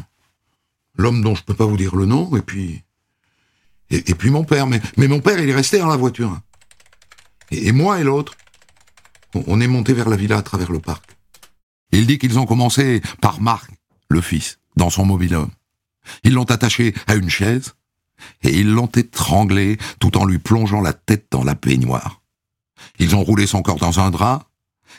[0.95, 2.83] l'homme dont je peux pas vous dire le nom, et puis
[3.89, 4.65] et, puis mon père.
[4.67, 6.39] Mais, mon père, il est resté dans la voiture.
[7.51, 8.33] Et, moi et l'autre,
[9.35, 11.15] on, est monté vers la villa à travers le parc.
[11.91, 13.69] Il dit qu'ils ont commencé par Marc,
[14.09, 15.51] le fils, dans son mobil-homme.
[16.23, 17.75] Ils l'ont attaché à une chaise
[18.43, 22.21] et ils l'ont étranglé tout en lui plongeant la tête dans la baignoire.
[22.99, 24.47] Ils ont roulé son corps dans un drap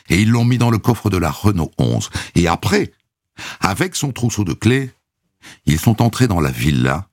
[0.09, 2.09] et ils l'ont mis dans le coffre de la Renault 11.
[2.35, 2.91] Et après,
[3.59, 4.91] avec son trousseau de clés,
[5.65, 7.09] ils sont entrés dans la villa.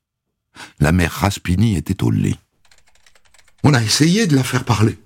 [0.81, 2.39] La mère Raspini était au lit.
[3.65, 4.99] On a essayé de la faire parler.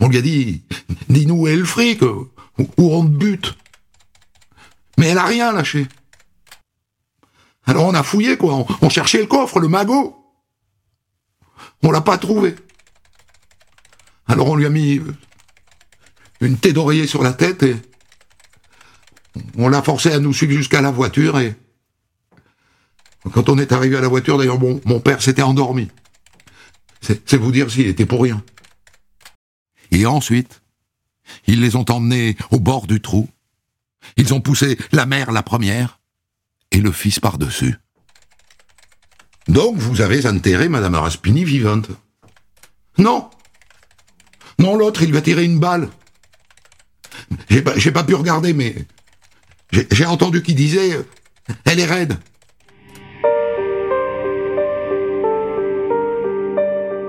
[0.00, 0.62] On lui a dit,
[1.08, 2.26] dis-nous où est le fric, où
[2.78, 3.56] on te bute.
[4.98, 5.86] Mais elle a rien lâché.
[7.70, 8.66] Alors on a fouillé, quoi.
[8.82, 10.16] On, cherchait le coffre, le magot.
[11.84, 12.56] On l'a pas trouvé.
[14.26, 15.00] Alors on lui a mis
[16.40, 17.76] une tête d'oreiller sur la tête et
[19.56, 21.54] on l'a forcé à nous suivre jusqu'à la voiture et
[23.32, 25.88] quand on est arrivé à la voiture, d'ailleurs, mon, mon père s'était endormi.
[27.00, 28.42] C'est vous dire s'il était pour rien.
[29.92, 30.60] Et ensuite,
[31.46, 33.28] ils les ont emmenés au bord du trou.
[34.16, 35.99] Ils ont poussé la mère la première,
[36.70, 37.76] et le fils par-dessus.
[39.48, 41.88] Donc vous avez enterré Madame Raspini vivante
[42.98, 43.30] Non.
[44.58, 45.88] Non, l'autre, il lui a tiré une balle.
[47.48, 48.74] J'ai pas, pu regarder, mais
[49.72, 51.04] j'ai entendu qu'il disait
[51.64, 52.18] Elle est raide.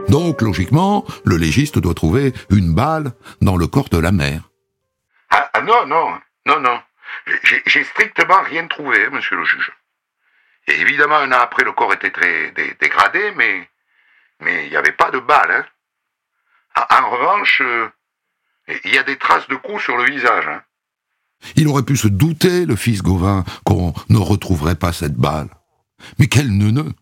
[0.10, 4.50] Donc, logiquement, le légiste doit trouver une balle dans le corps de la mère.
[5.30, 6.08] Ah, ah non, non,
[6.46, 6.80] non, non.
[7.66, 9.72] J'ai strictement rien trouvé, monsieur le juge.
[10.68, 13.70] Évidemment, un an après, le corps était très dégradé, mais
[14.42, 15.52] il n'y avait pas de balle.
[16.76, 16.86] Hein.
[16.90, 17.90] En, revanche, euh,
[18.86, 20.48] il y a des traces de coups sur le visage.
[20.48, 20.64] Hein.
[21.56, 25.50] Il aurait pu se douter, le fils Gauvin, qu'on ne retrouverait pas cette balle.
[26.20, 26.94] Mais quel neuneu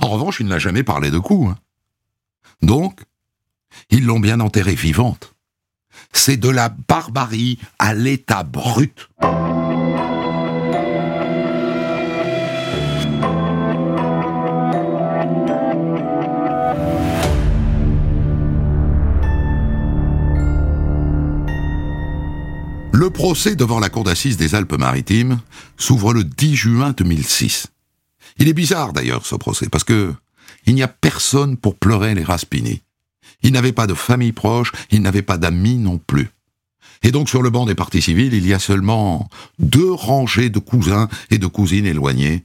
[0.00, 1.50] En revanche, il n'a jamais parlé de coups.
[1.50, 1.58] Hein.
[2.62, 3.00] Donc,
[3.90, 5.34] ils l'ont bien enterrée vivante
[6.12, 9.08] c'est de la barbarie à l'état brut.
[22.92, 25.40] Le procès devant la cour d'assises des Alpes-Maritimes
[25.76, 27.68] s'ouvre le 10 juin 2006.
[28.38, 30.12] Il est bizarre d'ailleurs ce procès parce que
[30.66, 32.82] il n'y a personne pour pleurer les Raspini.
[33.42, 36.30] Il n'avait pas de famille proche, il n'avait pas d'amis non plus.
[37.02, 40.58] Et donc sur le banc des partis civils, il y a seulement deux rangées de
[40.58, 42.44] cousins et de cousines éloignés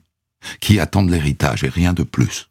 [0.60, 2.50] qui attendent l'héritage et rien de plus.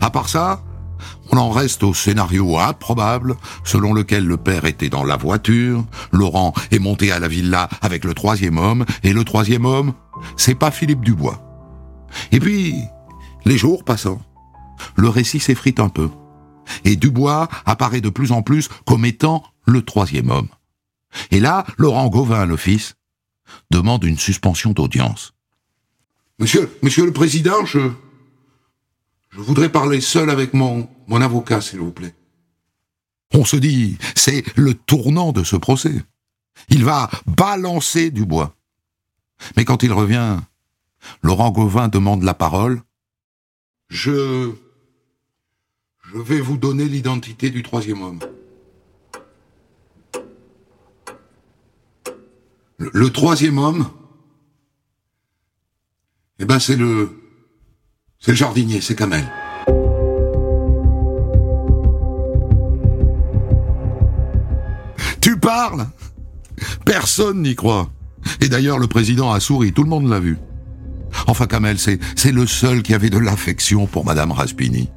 [0.00, 0.62] À part ça,
[1.30, 6.52] on en reste au scénario improbable selon lequel le père était dans la voiture, Laurent
[6.70, 9.94] est monté à la villa avec le troisième homme, et le troisième homme,
[10.36, 11.40] c'est pas Philippe Dubois.
[12.30, 12.76] Et puis,
[13.44, 14.20] les jours passant,
[14.96, 16.10] le récit s'effrite un peu,
[16.84, 20.48] et Dubois apparaît de plus en plus comme étant le troisième homme.
[21.30, 22.94] Et là, Laurent Gauvin, le fils,
[23.70, 25.34] demande une suspension d'audience.
[26.38, 27.90] Monsieur, monsieur le président, je,
[29.32, 32.14] je voudrais parler seul avec mon, mon avocat, s'il vous plaît.
[33.34, 36.04] On se dit, c'est le tournant de ce procès.
[36.68, 38.54] Il va balancer du bois.
[39.56, 40.38] Mais quand il revient,
[41.22, 42.82] Laurent Gauvin demande la parole.
[43.88, 44.52] Je...
[46.12, 48.20] Je vais vous donner l'identité du troisième homme.
[52.76, 53.88] Le, troisième homme,
[56.38, 57.21] eh ben c'est le,
[58.22, 59.24] c'est le jardinier, c'est Kamel.
[65.20, 65.86] Tu parles?
[66.86, 67.90] Personne n'y croit.
[68.40, 70.38] Et d'ailleurs, le président a souri, tout le monde l'a vu.
[71.26, 71.98] Enfin, Kamel, c'est,
[72.30, 74.88] le seul qui avait de l'affection pour Madame Raspini.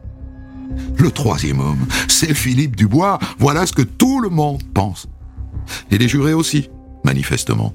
[0.98, 3.18] Le troisième homme, c'est Philippe Dubois.
[3.40, 5.08] Voilà ce que tout le monde pense.
[5.90, 6.70] Et les jurés aussi,
[7.04, 7.74] manifestement.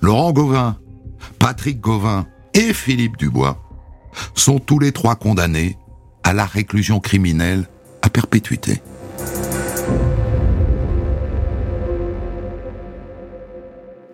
[0.00, 0.78] Laurent Gauvin,
[1.38, 3.71] Patrick Gauvin et Philippe Dubois
[4.34, 5.76] sont tous les trois condamnés
[6.22, 7.66] à la réclusion criminelle
[8.02, 8.82] à perpétuité.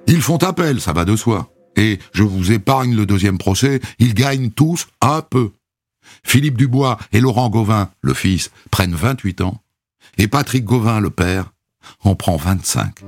[0.06, 1.52] Ils font appel, ça va de soi.
[1.76, 5.52] Et je vous épargne le deuxième procès, ils gagnent tous un peu.
[6.24, 9.62] Philippe Dubois et Laurent Gauvin, le fils, prennent 28 ans,
[10.16, 11.52] et Patrick Gauvin, le père,
[12.02, 13.04] en prend 25.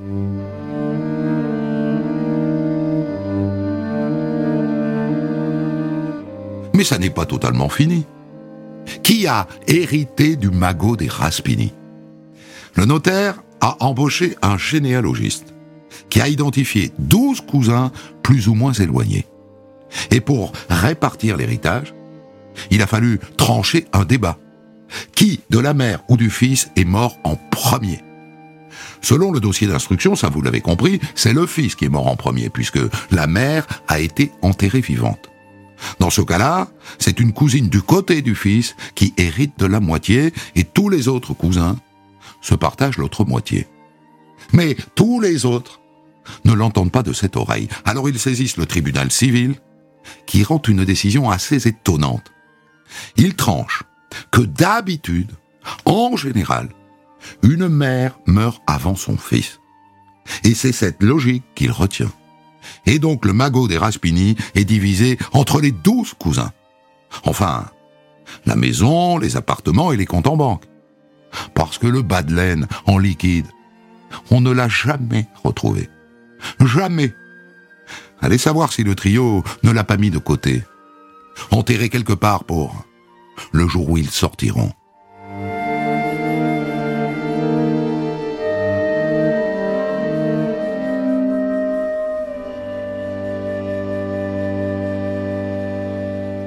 [6.81, 8.07] Mais ça n'est pas totalement fini.
[9.03, 11.75] Qui a hérité du magot des Raspini?
[12.73, 15.53] Le notaire a embauché un généalogiste
[16.09, 17.91] qui a identifié 12 cousins
[18.23, 19.27] plus ou moins éloignés.
[20.09, 21.93] Et pour répartir l'héritage,
[22.71, 24.39] il a fallu trancher un débat.
[25.13, 27.99] Qui, de la mère ou du fils, est mort en premier?
[29.01, 32.15] Selon le dossier d'instruction, ça vous l'avez compris, c'est le fils qui est mort en
[32.15, 32.79] premier, puisque
[33.11, 35.30] la mère a été enterrée vivante.
[35.99, 36.67] Dans ce cas-là,
[36.99, 41.07] c'est une cousine du côté du fils qui hérite de la moitié, et tous les
[41.07, 41.77] autres cousins
[42.41, 43.67] se partagent l'autre moitié.
[44.53, 45.79] Mais tous les autres
[46.45, 47.67] ne l'entendent pas de cette oreille.
[47.85, 49.55] Alors ils saisissent le tribunal civil,
[50.25, 52.31] qui rend une décision assez étonnante.
[53.17, 53.83] Il tranche
[54.31, 55.31] que d'habitude,
[55.85, 56.69] en général,
[57.43, 59.59] une mère meurt avant son fils.
[60.43, 62.11] Et c'est cette logique qu'il retient.
[62.85, 66.51] Et donc le magot des Raspini est divisé entre les douze cousins.
[67.25, 67.65] Enfin,
[68.45, 70.65] la maison, les appartements et les comptes en banque.
[71.53, 73.47] Parce que le bas de laine en liquide,
[74.29, 75.89] on ne l'a jamais retrouvé.
[76.65, 77.13] Jamais.
[78.21, 80.63] Allez savoir si le trio ne l'a pas mis de côté.
[81.51, 82.85] Enterré quelque part pour
[83.51, 84.71] le jour où ils sortiront.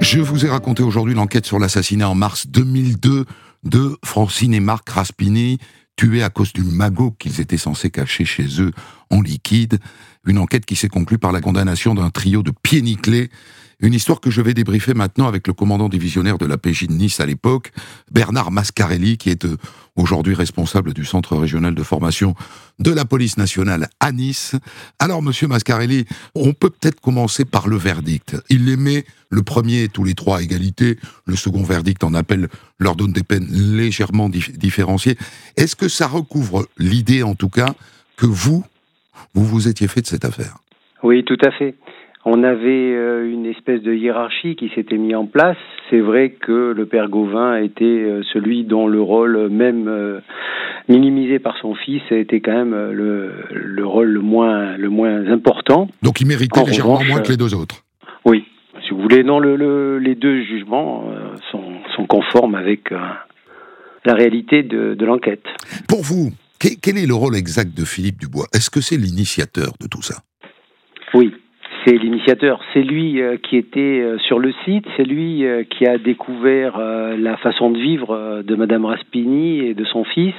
[0.04, 3.24] Je vous ai raconté aujourd'hui l'enquête sur l'assassinat en mars 2002
[3.64, 5.58] de Francine et Marc Raspini,
[5.96, 8.72] tués à cause du magot qu'ils étaient censés cacher chez eux
[9.08, 9.78] en liquide.
[10.26, 13.30] Une enquête qui s'est conclue par la condamnation d'un trio de pieds nickelés
[13.80, 16.92] une histoire que je vais débriefer maintenant avec le commandant divisionnaire de la PJ de
[16.92, 17.72] Nice à l'époque,
[18.10, 19.56] Bernard Mascarelli, qui est euh,
[19.96, 22.34] aujourd'hui responsable du centre régional de formation
[22.78, 24.56] de la police nationale à Nice.
[24.98, 28.36] Alors, monsieur Mascarelli, on peut peut-être commencer par le verdict.
[28.48, 32.96] Il émet le premier tous les trois à égalité, le second verdict en appel leur
[32.96, 35.16] donne des peines légèrement différenciées.
[35.56, 37.74] Est-ce que ça recouvre l'idée, en tout cas,
[38.16, 38.64] que vous,
[39.34, 40.56] vous vous étiez fait de cette affaire?
[41.02, 41.74] Oui, tout à fait
[42.24, 45.56] on avait euh, une espèce de hiérarchie qui s'était mise en place.
[45.90, 50.20] C'est vrai que le père Gauvin était euh, celui dont le rôle, même euh,
[50.88, 55.88] minimisé par son fils, était quand même le, le rôle le moins, le moins important.
[56.02, 57.84] Donc il méritait légèrement moins que les deux autres.
[58.24, 58.44] Oui,
[58.82, 59.22] si vous voulez.
[59.22, 61.04] Non, le, les deux jugements
[61.50, 61.62] sont,
[61.94, 65.44] sont, conformes avec la réalité de, de l'enquête.
[65.88, 68.46] Pour vous, quel est le rôle exact de Philippe Dubois?
[68.54, 70.22] Est-ce que c'est l'initiateur de tout ça?
[71.12, 71.34] Oui,
[71.84, 72.60] c'est l'initiateur.
[72.72, 76.78] C'est lui euh, qui était euh, sur le site, c'est lui euh, qui a découvert
[76.78, 80.34] la façon de vivre de Madame Raspini et de son fils.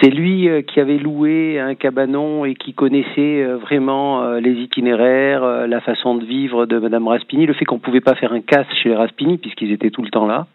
[0.00, 6.16] C'est lui qui avait loué un cabanon et qui connaissait vraiment les itinéraires, la façon
[6.16, 8.90] de vivre de Madame Raspini, le fait qu'on ne pouvait pas faire un casse chez
[8.90, 10.46] les Raspini puisqu'ils étaient tout le temps là,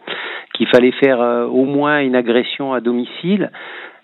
[0.54, 1.20] qu'il fallait faire
[1.52, 3.52] au moins une agression à domicile,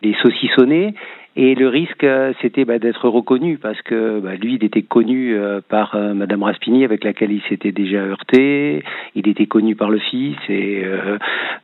[0.02, 0.94] les saucissonner
[1.40, 5.36] et le risque, euh, c'était bah, d'être reconnu parce que bah, lui, il était connu
[5.36, 8.84] euh, par euh, Madame Raspini, avec laquelle il s'était déjà heurté.
[9.14, 10.84] Il était connu par le fils et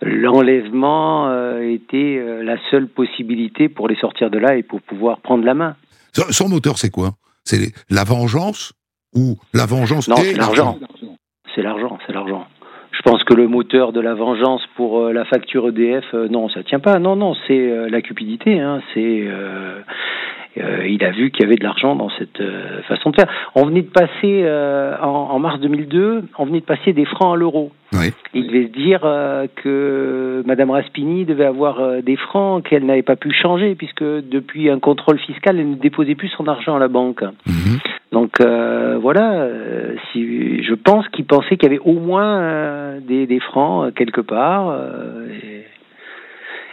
[0.01, 1.31] l'enlèvement
[1.62, 5.75] était la seule possibilité pour les sortir de là et pour pouvoir prendre la main.
[6.12, 7.12] Son moteur, c'est quoi?
[7.43, 8.73] C'est la vengeance
[9.15, 10.77] ou la vengeance Non, c'est l'argent.
[11.55, 12.48] C'est l'argent, c'est l'argent.
[12.94, 16.48] Je pense que le moteur de la vengeance pour euh, la facture EDF, euh, non,
[16.50, 17.00] ça tient pas.
[17.00, 18.60] Non, non, c'est euh, la cupidité.
[18.60, 19.27] Hein, c'est
[20.56, 22.41] il a vu qu'il y avait de l'argent dans cette
[22.87, 23.27] façon de faire.
[23.56, 24.45] On venait de passer
[25.01, 27.71] en, mars 2002, on venait de passer des francs à l'euro.
[28.33, 29.01] Il devait se dire
[29.56, 34.79] que Madame Raspini devait avoir des francs qu'elle n'avait pas pu changer puisque depuis un
[34.79, 37.23] contrôle fiscal, elle ne déposait plus son argent à la banque.
[37.45, 37.79] Mhm.
[38.13, 42.99] Donc euh, voilà, euh, si, je pense qu'il pensait qu'il y avait au moins euh,
[43.01, 44.77] des, des, francs quelque part.
[45.31, 45.65] Et,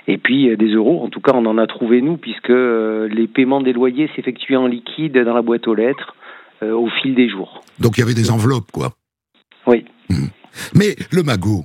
[0.07, 3.61] et, puis des euros, en tout cas on en a trouvé nous, puisque les paiements
[3.61, 6.15] des loyers s'effectuaient en liquide dans la boîte aux lettres
[6.63, 7.63] au fil des jours.
[7.79, 8.93] Donc il y avait des enveloppes, quoi.
[9.67, 9.85] Oui.
[10.09, 10.27] Mmh.
[10.75, 11.65] Mais le magot,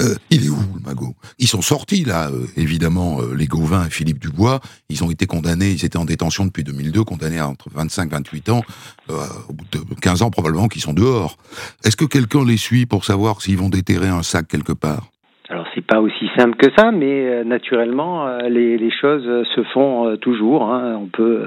[0.00, 1.14] Euh, il est où le magot?
[1.38, 4.60] Ils sont sortis là, euh, évidemment, euh, les Gauvin et Philippe Dubois.
[4.88, 8.10] Ils ont été condamnés, ils étaient en détention depuis 2002, condamnés à entre 25 et
[8.10, 8.62] 28 ans.
[9.10, 11.36] au bout de 15 ans probablement qu'ils sont dehors.
[11.84, 15.10] Est-ce que quelqu'un les suit pour savoir s'ils vont déterrer un sac quelque part?
[15.52, 20.64] Alors c'est pas aussi simple que ça, mais naturellement les, les, choses se font toujours.
[20.64, 20.98] Hein.
[21.00, 21.44] On peut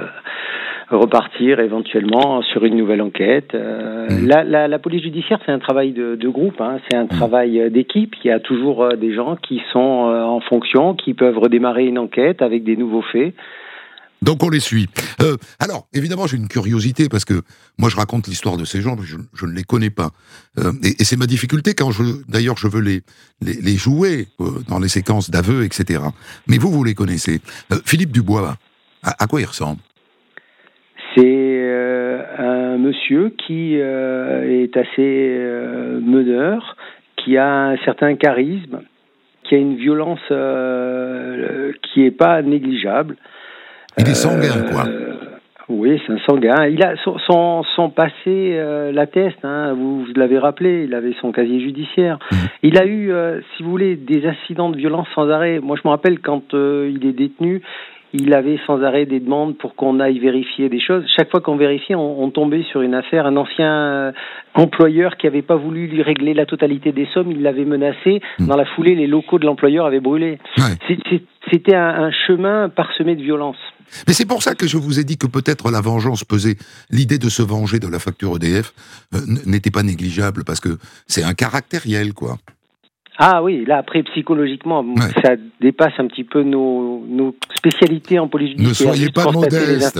[0.89, 3.55] repartir éventuellement sur une nouvelle enquête.
[3.55, 4.27] Euh, mmh.
[4.27, 7.09] la, la, la, police judiciaire, c'est un travail de, de groupe, hein, c'est un mmh.
[7.09, 8.13] travail d'équipe.
[8.23, 11.85] Il y a toujours euh, des gens qui sont euh, en fonction, qui peuvent redémarrer
[11.85, 13.33] une enquête avec des nouveaux faits.
[14.21, 14.87] Donc on les suit.
[15.21, 17.41] Euh, alors, évidemment, j'ai une curiosité parce que
[17.77, 20.09] moi je raconte l'histoire de ces gens, je, ne les connais pas.
[20.57, 24.87] Euh, et, c'est ma difficulté quand je, d'ailleurs, je veux les, jouer euh, dans les
[24.87, 26.01] séquences d'aveux, etc.
[26.47, 27.39] Mais vous, vous les connaissez.
[27.85, 28.55] Philippe Dubois,
[29.03, 29.81] à, à quoi il ressemble?
[31.15, 31.71] C'est
[32.37, 35.39] un monsieur qui est assez
[36.01, 36.75] meneur,
[37.15, 38.81] qui a un certain charisme,
[39.43, 40.19] qui a une violence
[41.83, 43.15] qui n'est pas négligeable.
[43.97, 44.83] Il est sanguin, quoi.
[45.67, 46.67] Oui, c'est un sanguin.
[46.67, 48.61] Il a son, son, son passé
[48.93, 49.43] l'atteste.
[49.43, 52.19] Hein, vous, vous l'avez rappelé, il avait son casier judiciaire.
[52.31, 52.35] Mmh.
[52.63, 53.11] Il a eu,
[53.55, 55.59] si vous voulez, des incidents de violence sans arrêt.
[55.59, 57.63] Moi, je me rappelle quand il est détenu,
[58.17, 61.03] il avait sans arrêt des demandes pour qu'on aille vérifier des choses.
[61.15, 63.25] Chaque fois qu'on vérifiait, on, tombait sur une affaire.
[63.25, 64.11] Un ancien euh,
[64.53, 68.21] employeur qui n'avait pas voulu lui régler la totalité des sommes, il l'avait menacé.
[68.39, 68.47] Hmm.
[68.47, 70.39] Dans la foulée, les locaux de l'employeur avaient brûlé.
[71.51, 73.57] C'était un, chemin parsemé de violence.
[74.07, 76.57] Mais c'est pour ça que je vous ai dit que peut-être la vengeance pesait.
[76.89, 78.73] L'idée de se venger de la facture EDF
[79.13, 80.77] euh, n'était pas négligeable parce que
[81.07, 82.37] c'est un caractériel, quoi.
[83.17, 84.85] Ah oui, là après psychologiquement,
[85.23, 89.97] ça dépasse un petit peu nos, nos spécialités en police Ne soyez pas modeste,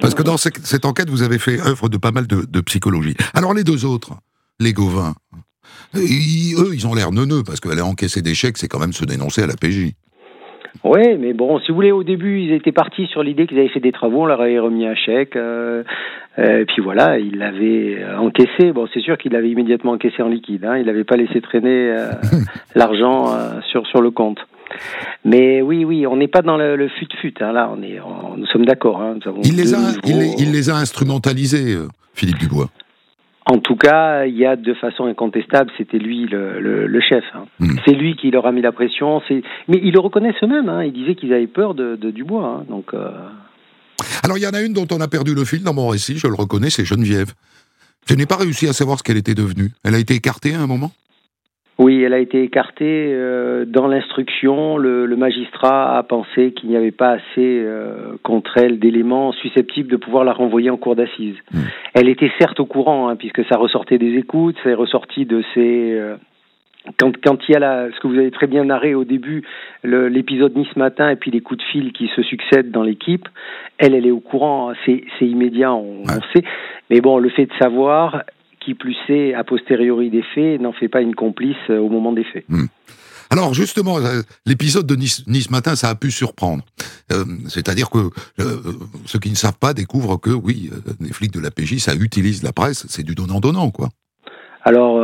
[0.00, 3.14] parce que dans cette, enquête, vous avez fait œuvre de pas mal de, de psychologie.
[3.34, 4.14] Alors les deux autres,
[4.58, 5.14] les Gauvin,
[5.94, 9.42] eux, ils ont l'air neuneux, parce qu'aller encaisser des chèques, c'est quand même se dénoncer
[9.42, 9.92] à la PJ.
[10.84, 13.68] Oui, mais bon, si vous voulez, au début, ils étaient partis sur l'idée qu'ils avaient
[13.68, 15.82] fait des travaux, on leur avait remis un chèque, euh,
[16.38, 18.72] euh, et puis voilà, ils l'avaient encaissé.
[18.72, 21.90] Bon, c'est sûr qu'il l'avait immédiatement encaissé en liquide, hein, il n'avait pas laissé traîner
[21.90, 22.10] euh,
[22.74, 23.26] l'argent
[23.70, 24.38] sur, sur le compte.
[25.24, 27.98] Mais oui, oui, on n'est pas dans le, fut-fut, hein, là, on est,
[28.36, 29.02] nous sommes d'accord.
[29.02, 31.76] Hein, il, les a, il les a instrumentalisés,
[32.14, 32.68] Philippe Dubois.
[33.50, 37.24] En tout cas, il y a de façon incontestable, c'était lui le, chef.
[37.34, 37.46] Hein.
[37.58, 37.76] Hmm.
[37.84, 39.20] C'est lui qui leur a mis la pression.
[39.66, 40.68] Mais ils le reconnaissent eux-mêmes.
[40.68, 40.84] Hein.
[40.84, 42.60] Ils disaient qu'ils avaient peur de, Dubois.
[42.60, 42.64] Hein.
[42.68, 42.94] Donc.
[42.94, 43.10] Euh,
[44.22, 46.16] Alors il y en a une dont on a perdu le fil dans mon récit.
[46.16, 47.32] Je le reconnais, c'est Geneviève.
[48.08, 49.72] Je n'ai pas réussi à savoir ce qu'elle était devenue.
[49.82, 50.92] Elle a été écartée à un moment?
[51.80, 54.76] Oui, elle a été écartée euh, dans l'instruction.
[54.76, 59.96] Le, magistrat a pensé qu'il n'y avait pas assez euh, contre elle d'éléments susceptibles de
[59.96, 61.38] pouvoir la renvoyer en cour d'assises.
[61.54, 61.60] Hmm.
[61.94, 65.42] Elle était certes au courant, hein, puisque ça ressortait des écoutes, ça est ressorti de
[65.54, 65.94] ses...
[65.94, 66.16] Euh,
[66.98, 69.44] quand, quand il y a la, ce que vous avez très bien narré au début,
[69.82, 73.26] l'épisode Nice matin et puis les coups de fil qui se succèdent dans l'équipe,
[73.78, 76.44] elle, elle est au courant, c'est immédiat, on, on sait.
[76.90, 78.22] Mais bon, le fait de savoir,
[78.60, 82.12] qui plus est a posteriori des faits n'en fait pas une complice euh, au moment
[82.12, 82.44] des faits.
[82.48, 82.66] Hmm.
[83.30, 86.64] Alors justement, euh, l'épisode de nice, nice, Matin, ça a pu surprendre.
[87.12, 88.10] Euh, c'est-à-dire que
[89.06, 92.42] ceux qui ne savent pas découvrent que oui, les flics de la PJ, ça utilise
[92.42, 93.88] la presse, c'est du donnant-donnant, quoi.
[94.62, 95.00] Alors,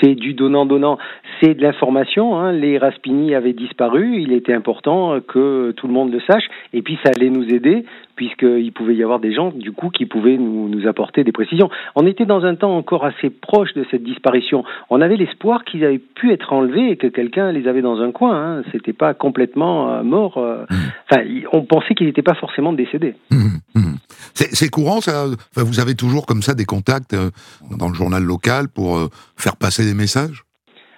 [0.00, 0.98] c'est du donnant-donnant,
[1.40, 2.36] c'est de l'information.
[2.36, 2.52] Hein.
[2.52, 6.98] Les Raspini avaient disparu, il était important que tout le monde le sache, et puis
[7.04, 7.84] ça allait nous aider
[8.16, 11.68] puisqu'il pouvait y avoir des gens, du coup, qui pouvaient nous, nous, apporter des précisions.
[11.94, 14.64] On était dans un temps encore assez proche de cette disparition.
[14.90, 18.10] On avait l'espoir qu'ils avaient pu être enlevés et que quelqu'un les avait dans un
[18.12, 18.34] coin.
[18.36, 18.62] Hein.
[18.72, 20.38] C'était pas complètement euh, mort.
[20.38, 20.64] Euh.
[20.70, 20.74] Mmh.
[21.10, 23.14] Enfin, on pensait qu'ils n'étaient pas forcément décédés.
[23.30, 23.36] Mmh,
[23.74, 23.94] mmh.
[24.34, 25.26] C'est courant, ça?
[25.54, 27.30] Vous avez toujours comme ça des contacts euh,
[27.78, 28.98] dans le journal local pour
[29.36, 30.44] faire passer des messages?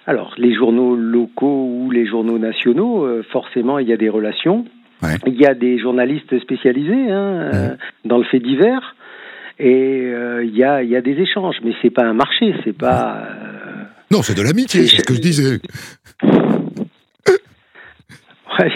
[0.07, 4.65] Alors, les journaux locaux ou les journaux nationaux, forcément, il y a des relations.
[5.25, 7.75] Il y a des journalistes spécialisés hein, euh,
[8.05, 8.95] dans le fait divers
[9.59, 12.53] et euh, il, y a, il y a des échanges, mais c'est pas un marché,
[12.63, 13.17] c'est pas.
[13.17, 15.59] Euh, non, c'est de l'amitié, c'est ce que je disais.
[18.59, 18.71] ouais.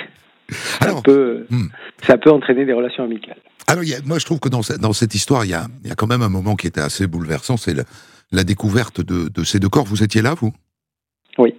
[0.49, 1.67] Ça, peut, hmm.
[2.03, 3.37] ça peut entraîner des relations amicales.
[3.67, 5.95] Alors, moi, je trouve que dans, dans cette histoire, il y, a, il y a
[5.95, 7.83] quand même un moment qui était assez bouleversant, c'est la,
[8.33, 9.85] la, découverte de, de ces deux corps.
[9.85, 10.53] Vous étiez là, vous?
[11.37, 11.55] Oui.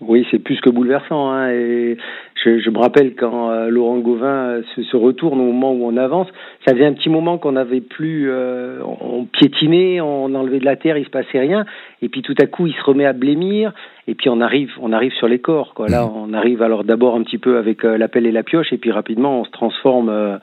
[0.00, 1.32] Oui, c'est plus que bouleversant.
[1.32, 1.98] Hein, et
[2.44, 5.86] je, je, me rappelle quand euh, Laurent Gauvin euh, se, se, retourne au moment où
[5.86, 6.28] on avance,
[6.66, 10.76] ça faisait un petit moment qu'on n'avait plus, euh, on piétinait, on enlevait de la
[10.76, 11.64] terre, il se passait rien,
[12.02, 13.72] et puis tout à coup il se remet à blêmir,
[14.06, 15.74] et puis on arrive, on arrive sur les corps.
[15.74, 15.88] Quoi.
[15.88, 18.90] Là, on arrive alors d'abord un petit peu avec l'appel et la pioche, et puis
[18.90, 20.38] rapidement on se transforme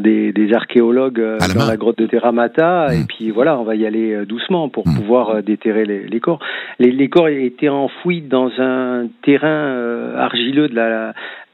[0.00, 2.88] des, archéologues euh, dans la grotte de Terramata.
[2.92, 3.06] Et mmh.
[3.06, 4.94] puis voilà, on va y aller euh, doucement pour mmh.
[4.94, 6.38] pouvoir euh, déterrer les, corps.
[6.78, 10.85] Les, corps étaient enfouis dans un terrain argileux de la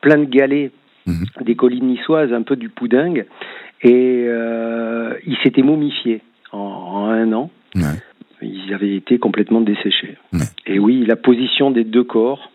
[0.01, 0.73] plein de galets
[1.07, 1.25] mmh.
[1.43, 3.27] des collines niçoises, un peu du Poudingue.
[3.83, 4.27] Et
[5.27, 6.23] ils s'étaient momifiés
[6.53, 7.51] en, un an.
[8.41, 10.17] Ils avaient été complètement desséchés.
[10.67, 12.51] Et oui, la position des deux corps,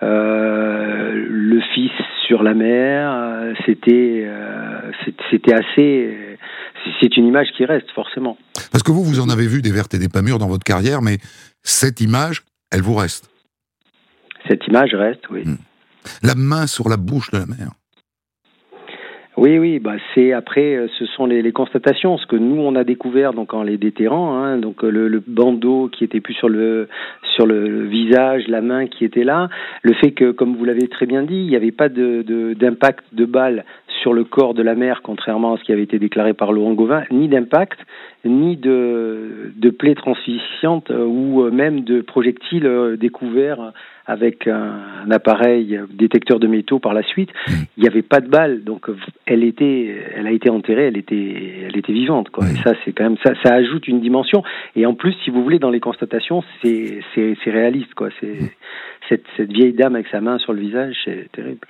[0.00, 1.92] le fils
[2.28, 4.92] sur la mer, euh, c'était euh,
[5.30, 6.36] c'était assez.
[7.00, 8.38] C'est une image qui reste forcément.
[8.70, 10.64] Parce que vous, vous en avez vu des vertes et des pas mûres dans votre
[10.64, 11.18] carrière, mais
[11.62, 13.30] cette image, elle vous reste.
[14.46, 15.42] Cette image reste, oui.
[15.44, 15.56] Hmm.
[16.22, 17.70] La main sur la bouche de la mer.
[19.40, 22.82] Oui, oui, bah c'est après, euh, ce sont les, constatations, ce que nous on a
[22.82, 26.88] découvert donc en les déterrant, hein, donc euh, le, bandeau qui était plus sur le
[27.36, 29.48] sur le visage, la main qui était là,
[29.82, 33.18] le fait que, comme vous l'avez très bien dit, il n'y avait pas d'impact de,
[33.18, 33.64] de balle
[34.00, 36.74] sur le corps de la mère, contrairement à ce qui avait été déclaré par Laurent
[36.74, 37.78] Gauvin, ni d'impact,
[38.24, 43.72] ni de, de plaies transficientes euh, ou même de projectiles découverts
[44.08, 47.30] avec un, appareil détecteur de métaux par la suite.
[47.46, 47.52] Mm.
[47.76, 48.86] Il n'y avait pas de balle, donc
[49.26, 52.48] elle était, elle a été enterrée, elle était, elle était vivante, quoi.
[52.48, 52.62] Et mm.
[52.64, 54.42] ça, c'est quand même ça, ça ajoute une dimension.
[54.74, 58.08] Et en plus, si vous voulez, dans les constatations, c'est, c'est, réaliste, quoi.
[58.18, 58.48] C'est mm.
[59.10, 61.68] cette, cette vieille dame avec sa main sur le visage, c'est terrible.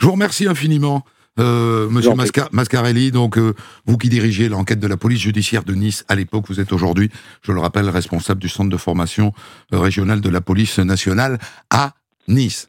[0.00, 1.02] Je vous remercie infiniment.
[1.38, 2.12] Euh, Monsieur
[2.52, 3.54] Mascarelli, donc euh,
[3.86, 7.10] vous qui dirigez l'enquête de la police judiciaire de Nice à l'époque, vous êtes aujourd'hui,
[7.42, 9.32] je le rappelle, responsable du centre de formation
[9.72, 11.38] euh, régionale de la police nationale
[11.70, 11.92] à
[12.26, 12.68] Nice.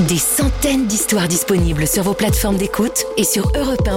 [0.00, 3.88] Des centaines d'histoires disponibles sur vos plateformes d'écoute et sur europe